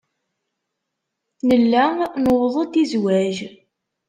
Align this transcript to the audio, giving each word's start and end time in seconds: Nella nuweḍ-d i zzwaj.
Nella 1.47 1.85
nuweḍ-d 2.23 2.73
i 2.81 2.83
zzwaj. 2.91 3.37